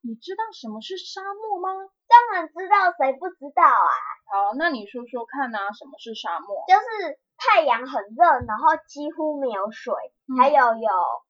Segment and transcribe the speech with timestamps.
[0.00, 1.70] 你知道什么是沙漠吗？
[2.06, 3.90] 当然知道，谁不知道啊？
[4.30, 6.64] 好，那你说说看啊，什么是沙漠？
[6.68, 9.94] 就是太阳很热，然后几乎没有水，
[10.38, 10.88] 还有有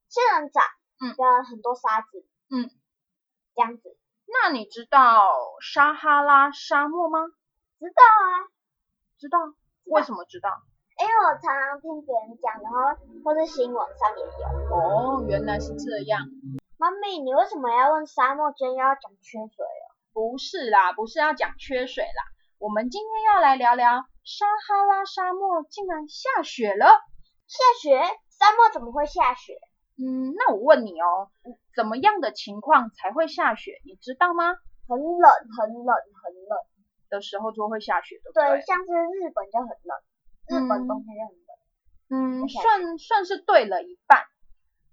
[0.08, 0.62] 仙人掌，
[1.00, 2.70] 嗯，跟很多沙子，嗯，
[3.54, 3.96] 这样子。
[4.26, 5.32] 那你知道
[5.72, 7.20] 撒哈拉沙漠吗？
[7.78, 8.52] 知道啊，
[9.18, 9.38] 知道。
[9.86, 10.50] 为什么知道？
[11.00, 12.78] 因为我常常听别人讲，然后
[13.24, 14.76] 或是新闻上也有。
[14.76, 16.28] 哦，原来是这样。
[16.78, 19.86] 妈咪，你为什么要问沙漠间要讲缺水哦？
[20.12, 22.22] 不是啦，不是要讲缺水啦。
[22.58, 26.86] 我们今天要来聊聊撒哈拉沙漠竟然下雪了。
[27.48, 27.98] 下雪？
[28.30, 29.58] 沙漠怎么会下雪？
[29.98, 31.30] 嗯，那我问你哦，
[31.74, 33.72] 怎么样的情况才会下雪？
[33.84, 34.54] 你知道吗？
[34.86, 36.58] 很冷，很冷，很冷
[37.10, 38.30] 的时候就会下雪的。
[38.32, 39.98] 对，像是日本就很冷。
[40.46, 44.22] 日本冬天就很冷，嗯，算算是对了一半。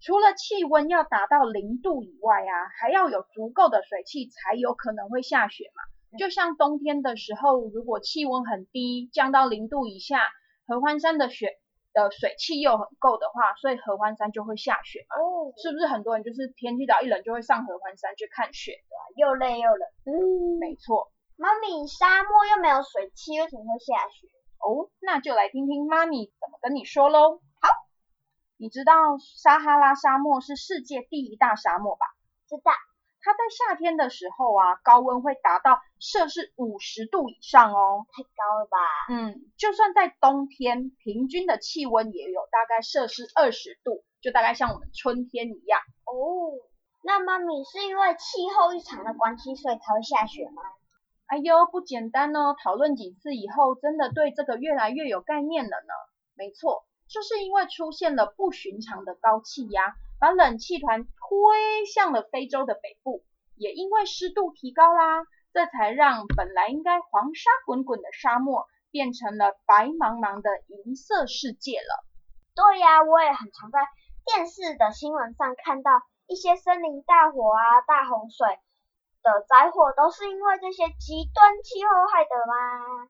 [0.05, 5.81] 除了气温要达到零度以外啊，还要有足够的水汽才有可能会下雪嘛。
[6.19, 10.21] 就像冬天的时候，如果气温很低，降到零度以下，
[10.67, 11.57] 合欢山的雪
[11.91, 15.17] 的水汽又很够的话，所以合欢山就会下雪嘛。
[15.17, 18.95] 哦，是不是很多人就是天气只要一冷就会上合欢山去看雪的？
[19.15, 19.89] 又累又冷。
[20.05, 21.11] 嗯，没错。
[21.35, 24.27] 妈咪，沙漠又没有水汽，为什么会下雪？
[24.61, 27.41] 哦，那就来听听妈咪怎么跟你说喽。
[28.55, 28.93] 好，你知道
[29.37, 32.05] 撒哈拉沙漠是世界第一大沙漠吧？
[32.47, 32.71] 知道。
[33.21, 38.05] 它在夏天的时候啊，高温会达到摄氏五十度以上哦。
[38.11, 38.77] 太高了吧？
[39.09, 45.79] 嗯，就算在冬天，平均的气温也有大概摄氏二十度，就大概像我们春天一样。
[46.05, 46.53] 哦，
[47.03, 50.61] 那妈咪是因为气候异常的关系，所以才会下雪吗？
[51.25, 52.55] 哎呦，不简单哦！
[52.63, 55.93] 讨论几次以后，真的对这个越来越有概念了呢。
[56.35, 63.23] 没错，就是因为出现了不寻常的高气压，把冷气团推向了非洲的北部，
[63.55, 72.05] 也因为湿度提高啦，这才让本来应该黄沙滚滚的沙漠，变成了白茫茫的银色世界了。
[72.55, 73.79] 对呀，我也很常在
[74.25, 75.91] 电视的新闻上看到
[76.27, 78.47] 一些森林大火啊、大洪水。
[79.25, 83.09] 的灾祸都是因为这些极端气候害的吗？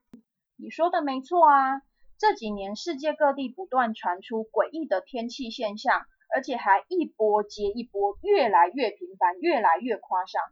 [0.56, 1.82] 你说的没错啊，
[2.18, 6.02] 这几年世界各地不断传出诡异的天气现象，
[6.34, 10.42] 而且还一波接一波，越来越频繁，越来越夸张。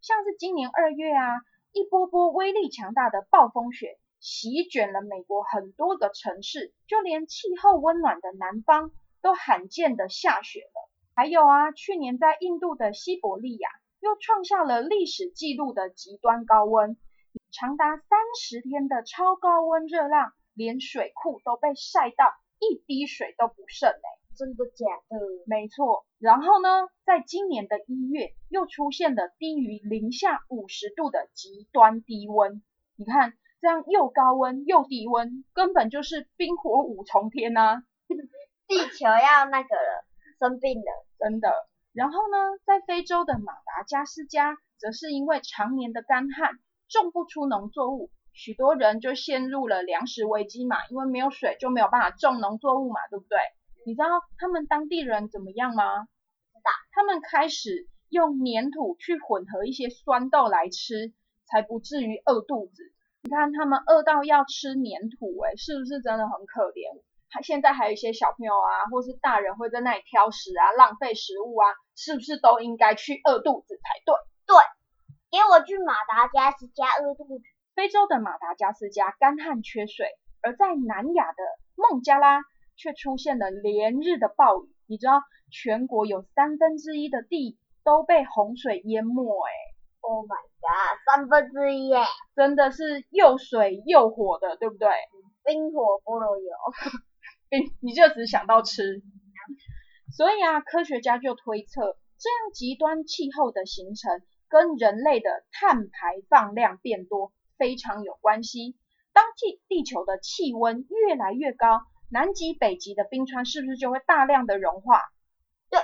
[0.00, 1.28] 像是今年二月啊，
[1.72, 8.90] 一波波威力强大的暴风雪席卷了美国很多个城市，就连气候温暖的南方
[9.20, 10.90] 都罕见的下雪了。
[11.14, 13.68] 还有啊，去年在印度的西伯利亚。
[14.00, 16.96] 又创下了历史记录的极端高温，
[17.52, 25.18] 长达三十天的超高温热浪，连水库都被晒到一滴水都不剩哎，真的假的？
[25.46, 26.04] 没错。
[26.18, 32.62] 然后呢，在今年的一月，又出现了低于零下五十度的极端低温。
[32.96, 37.82] 你看，这样又高温又低温，根本就是冰火五重天呐！
[38.68, 40.04] 地球要那个了，
[40.38, 41.52] 生病了，真的。
[41.92, 46.52] 然后呢，在非洲的马达加斯加，则是因为常年的干旱，
[46.88, 53.38] 种不出农作物，许多人就陷入了粮食危机嘛，因为没有水就没有办法种农作物嘛，对不对？
[53.84, 54.08] 你知道
[54.38, 56.06] 他们当地人怎么样吗？
[56.92, 61.12] 他们开始用粘土去混合一些酸豆来吃，
[61.46, 62.92] 才不至于饿肚子。
[63.22, 67.02] 你看他们饿到要吃粘土，诶是不是真的很可怜？
[67.30, 74.14] 还现在还有一些小朋友啊，或是大人会在那里挑食啊，浪费食物啊，是不是都应该去饿肚子才对？
[74.46, 74.56] 对，
[75.30, 77.44] 给我去马达加斯加饿肚子。
[77.74, 80.06] 非洲的马达加斯加干旱缺水，
[80.42, 81.42] 而在南亚的
[81.76, 82.42] 孟加拉
[82.76, 84.68] 却出现了连日的暴雨。
[84.86, 89.50] 你知道全国有三分之一的地都被洪水淹没，哎，
[90.02, 92.02] 哦，Oh my god，三分之一耶！
[92.36, 94.88] 真的是又水又火的，对不对？
[95.44, 96.50] 冰火菠萝油。
[97.50, 99.02] 你你就只想到吃。
[100.14, 107.32] 所以啊，科学家就推测，这样极端气候的形成跟人类的碳排放量变多
[107.62, 108.76] 非常有关系。
[109.12, 115.00] 当地地球的气温越来越高，南极、北极的冰川是不是就会大量的融化？
[115.70, 115.78] 对，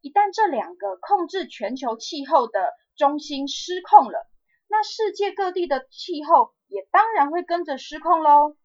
[0.00, 4.30] 一旦这两个控制全球气候的中心失控了，
[4.68, 8.56] 那世界各地的气候也当然会跟着失控喽。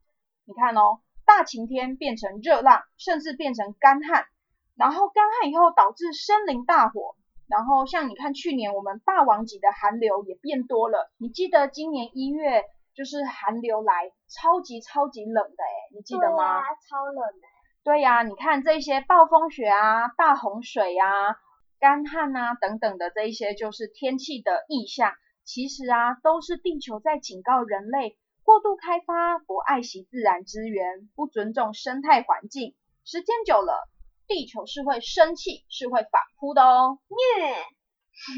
[0.45, 4.27] 你看哦，大晴天变成热浪，甚至变成干旱。
[4.75, 7.15] 然后干旱以后导致森林大火，
[7.51, 11.11] 然后像你看去年我们霸王级的寒流也变多了。
[11.17, 12.63] 你记得今年一月
[12.95, 16.61] 就是寒流来，超级超级冷的哎，你记得吗？
[16.89, 17.47] 超冷的。
[17.83, 21.35] 对呀，你看这些暴风雪啊、大洪水啊、
[21.77, 25.11] 干旱啊等等的这一些就是天气的异象，
[25.43, 33.89] 其实啊都是地球在警告人类过度开发、不爱惜自然资源、不尊重生态环境，时间久了。
[34.27, 36.99] 地球是会生气，是会反扑的哦。
[37.09, 37.55] 虐，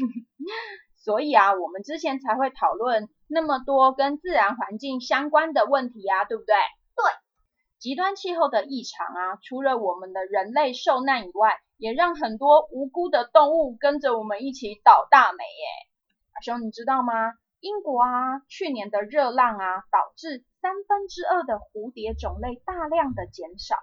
[1.04, 6.54] 所以啊，我们之前才会讨论那么多跟自然环境相关的问题啊，对不对？
[6.96, 7.04] 对。
[7.78, 15.66] 极端气候的异常啊，除了我们的人类受难以外，也让很多无辜的动物跟着我们一起倒大霉耶。
[16.32, 17.12] 阿兄，你知道吗？
[17.60, 23.76] 英国啊，去年的热浪啊，导致三分之二的蝴蝶种类大量的减少，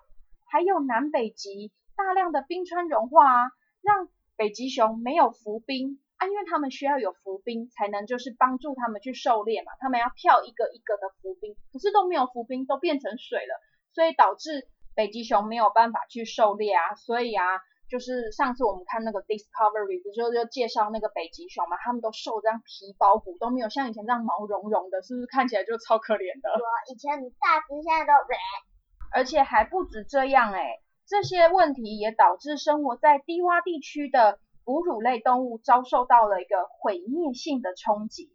[0.50, 1.71] 还有南北极。
[1.96, 3.52] 大量的冰川融化啊，
[3.82, 13.60] 让北极熊没有浮冰啊，因为他们需要有浮冰才能就是帮助他们去狩猎嘛，他们要跳一个一个的浮冰，可是都没有浮冰，都变成水了，
[13.94, 17.44] 所以导致北极熊没有办法去狩猎啊，所以啊，
[17.90, 26.50] 就是上次我们看那个 Discovery 不就就介绍那个北极熊嘛，他们都瘦这样皮包骨，都没有像以前这样毛茸茸的，是不是看起来就超可怜的？
[26.58, 28.14] 对啊，以前你大只，现在都
[29.14, 30.80] 而且还不止这样哎。
[31.12, 38.31] 这些问题也导致生活在低洼地区的哺乳类动物遭受到了一个毁灭性的冲击，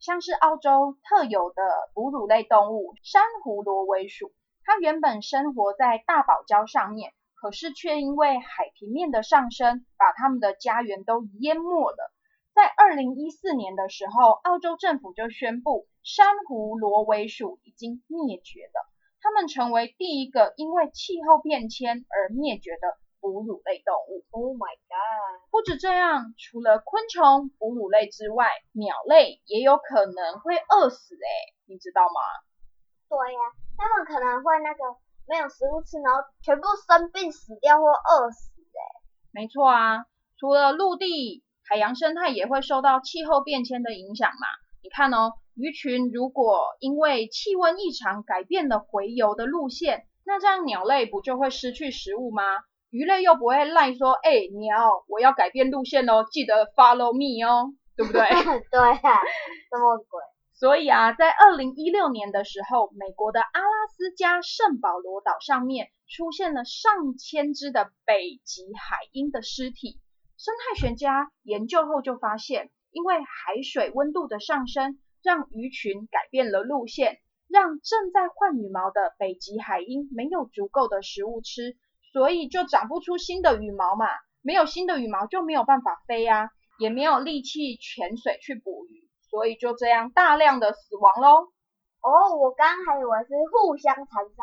[0.00, 1.62] 像是澳洲特有的
[1.94, 4.32] 哺乳类动物珊瑚螺尾鼠，
[4.64, 12.12] 它原本生活在大堡礁上面，可是却因为海平面的上升，把它们的家园都淹没了。
[12.52, 18.91] 在二零一四年的时候，澳洲政府就宣布珊瑚螺尾鼠已经灭绝了。
[19.22, 24.26] 它们成为第一个因为气候变迁而灭绝的哺乳类动物。
[24.32, 25.48] Oh my god！
[25.52, 31.14] 不止这样，除了昆虫、哺乳类之外，鸟类也有可能会饿死。
[31.14, 31.30] 哎，
[31.66, 32.20] 你知道吗？
[33.08, 33.40] 对呀，
[33.78, 34.98] 它们可能会那个
[35.28, 38.50] 没有食物吃，然后全部生病死掉或饿死。
[38.58, 38.82] 哎，
[39.30, 40.04] 没错啊。
[40.36, 44.48] 除了陆地，海洋生态也会受到气候变迁的影响嘛。
[44.82, 45.34] 你看哦。
[45.54, 52.42] 鱼群如果因为气温异常改变了回游的路线，那这样鸟类不就会失去食物吗？
[52.90, 58.20] 鱼类又不会赖说，哎，鸟，我要改变路线哦，记得 follow me 哦，对不对？
[58.70, 59.20] 对啊，
[59.70, 60.20] 什么鬼？
[60.54, 69.98] 所以啊，在二零一六年的时候，美国的阿拉斯加圣保罗岛上面出现了上千只的北极海鹰的尸体。
[70.38, 74.98] 生态学家研究后就发现，因为海水温度的上升。
[75.22, 81.76] 让鱼群改变了路线，让正在换羽毛的北极海鹰没有足够的食物吃，
[82.12, 84.06] 所以就长不出新的羽毛嘛。
[84.42, 91.52] 没有新的羽毛就没有办法飞呀，也没有力气潜水去捕鱼，所以就这样大量的死亡喽。
[92.02, 94.42] 哦，我刚还以为是互相残杀。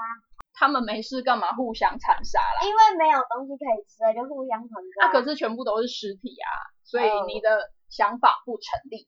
[0.53, 2.67] 他们没事干嘛互相残杀啦？
[2.67, 5.07] 因为没有东西可以吃，就互相残杀。
[5.07, 6.48] 啊，可是全部都是尸体啊，
[6.83, 9.07] 所以你的想法不成立。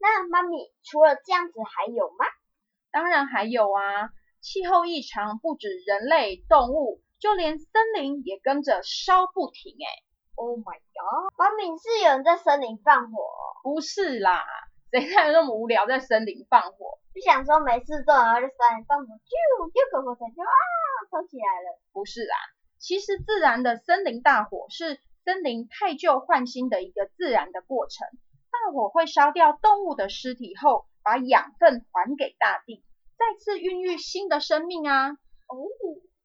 [0.00, 2.24] 那妈咪，除了这样子还有吗？
[2.90, 4.10] 当然还有啊！
[4.40, 9.86] 气候异常不止人类、动物，就连森林也跟着烧不停哎
[10.36, 11.34] ！Oh my god！
[11.36, 13.18] 妈咪是有人在森林放火？
[13.64, 14.46] 不是啦，
[14.92, 16.98] 谁有那么无聊在森林放火？
[17.12, 20.54] 就想说没事做，然后就森林放火，就就狗狗才就啊，
[21.10, 21.80] 烧起来了。
[21.92, 22.36] 不是啦，
[22.78, 28.06] 其实自然的森林大火是森林太旧换新的一个自然的过程。
[28.50, 32.84] 大火会烧掉动物的尸体后，把养分还给大地，
[33.16, 35.10] 再次孕育新的生命啊！
[35.10, 35.56] 哦，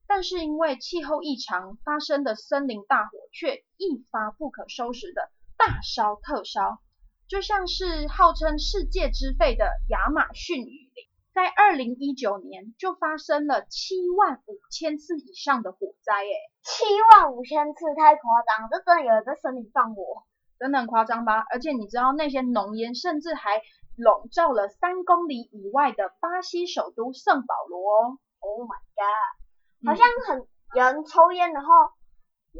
[0.07, 6.79] 但是因为气候异常发生的森林大火，却一发不可收拾的大烧特烧，
[7.27, 20.23] 就像是号称世界之肺的亚马逊雨林，在二零一九年就发生了七万五千次以上的火灾，诶七万五千次太夸张，这真的有人在森林放火。
[20.63, 21.43] 真的很夸张吧？
[21.51, 23.61] 而且你知道那些浓烟甚至还
[23.97, 28.17] 笼罩了三公里以外的巴西首都圣保罗哦。
[28.39, 29.83] Oh my god！
[29.83, 31.73] 嗯好像很有人抽烟，然后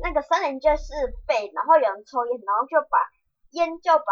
[0.04, 0.84] 那个森林就是
[1.26, 3.00] 肺，然后有人抽烟，然后就把
[3.52, 4.12] 烟就把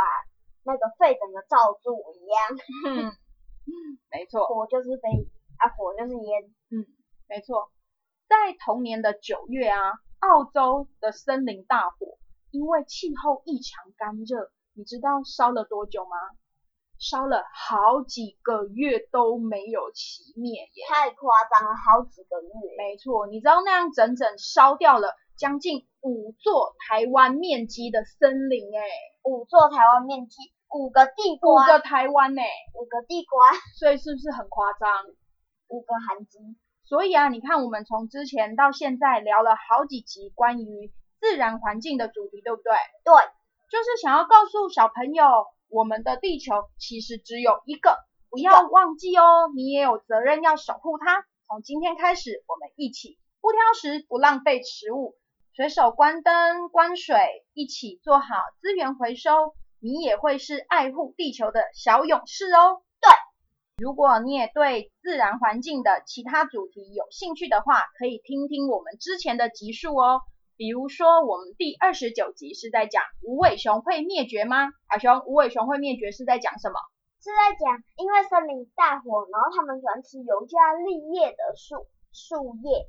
[0.64, 2.40] 那个肺整个罩住一样。
[2.88, 3.12] 嗯，
[4.10, 5.10] 没错，火就是肺，
[5.60, 6.44] 啊火就是烟。
[6.72, 6.88] 嗯，
[7.28, 7.70] 没错。
[8.30, 12.18] 在同年的九月啊，澳洲的森林大火，
[12.51, 16.12] 因为气候异常干热，你知道烧了多久吗？
[17.00, 20.86] 烧了好几个月都没有熄灭耶。
[20.88, 22.51] 太夸张了，好几个月。
[22.77, 28.86] 没错，你知道那样整整烧掉了将近五座台湾面积的森林哎，
[29.24, 30.38] 五座台湾面积，
[30.70, 32.43] 五个地瓜五瓜，个台湾哎，
[32.75, 34.89] 五个地瓜， 所以是不是很夸张？
[35.70, 36.55] 五个韩金。
[36.84, 40.91] 所以啊，你看我们从之前到现在聊了好几集关于
[41.22, 42.74] 自然环境的主题，对不对？
[43.06, 43.13] 对，
[43.70, 45.24] 就是想要告诉小朋友，
[45.70, 47.96] 我们的地球其实只有一个，
[48.32, 51.24] 不要忘记哦，你也有责任要守护它。
[51.48, 55.16] 从今天开始，我们一起不挑食，不浪费食物，
[55.54, 62.82] 随手关灯、关水，一起做好资源回收，你也会是爱护地球的小勇士哦。
[63.00, 63.10] 对。
[63.78, 70.22] 如果你也对自然环境的其他主题有兴趣的话，可以听听我们之前的集数哦。
[70.62, 74.70] 比如说，我们第二十九集是在讲无尾熊会灭绝吗？
[74.86, 76.77] 阿熊，无尾熊会灭绝是在讲什么？
[77.18, 82.86] 是在讲，因为森林大火，然后他们喜欢吃尤加利叶的树树叶，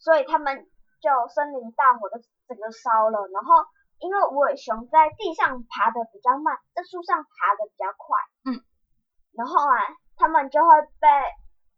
[0.00, 0.66] 所以他们
[0.98, 2.18] 就森林大火的
[2.50, 3.30] 整个烧了。
[3.30, 3.62] 然后
[4.02, 8.18] 因为无尾熊在地上爬的比较慢，在树上爬的比较快，
[8.50, 8.58] 嗯，
[9.38, 9.78] 然后啊，
[10.18, 11.06] 他们就会被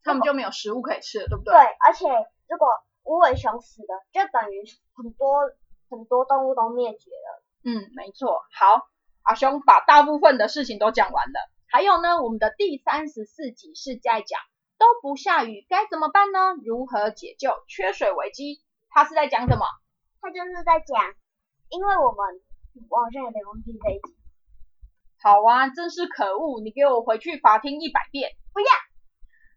[0.00, 1.52] 他们就没有食物可以吃了，对不对？
[1.52, 2.08] 对，而且
[2.48, 2.72] 如果
[3.04, 4.64] 无尾熊死了，就等于
[4.96, 5.40] 很多
[5.90, 7.44] 很多动物都灭绝了。
[7.64, 8.42] 嗯，没错。
[8.52, 8.88] 好，
[9.22, 11.50] 阿雄把大部分的事情都讲完了。
[11.68, 14.40] 还有呢，我们的第三十四集是在讲
[14.78, 16.54] 都不下雨该怎么办呢？
[16.64, 18.62] 如何解救缺水危机？
[18.88, 19.66] 他是在讲什么？
[20.20, 21.14] 他就是在讲，
[21.68, 22.40] 因为我们
[22.88, 24.16] 我好像有点忘记这一集。
[25.22, 26.60] 好啊，真是可恶！
[26.62, 28.30] 你给我回去罚听一百遍。
[28.52, 28.66] 不要。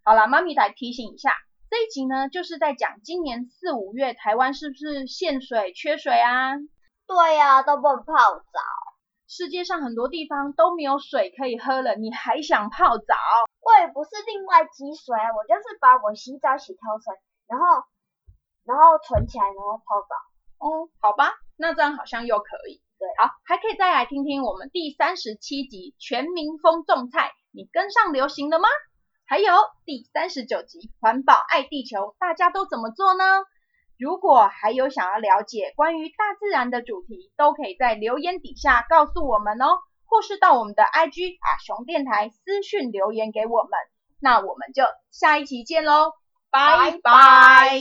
[0.04, 1.32] 好啦，妈咪来提醒一下，
[1.70, 6.56] 这一集呢就是在讲今年四五月台湾是不是限水、缺水啊？
[7.06, 8.60] 对呀、都不能泡澡。
[9.28, 13.14] 世界上很多地方都没有水可以喝了，你还想泡澡？
[13.62, 17.14] 我也不是另外积水，我就是把我洗澡洗头水，
[17.46, 17.66] 然后
[18.66, 20.16] 然后存起来，然后泡澡。
[20.58, 22.82] 哦，好吧，那这样好像又可以。
[22.98, 28.68] 对，好，还可以再来听听我们第三十七集全民风种菜，你跟上流行了吗？
[29.30, 29.54] 还有
[29.86, 33.24] 第三十九集环保爱地球，大家都怎么做呢？
[33.96, 43.72] 如果还有想要了解关于大自然的主题，都可以在留言底下告诉我们哦，或是到我们的 IG 啊熊电台私讯留言给我们。
[44.20, 46.14] 那我们就下一期见喽，
[46.50, 47.80] 拜拜拜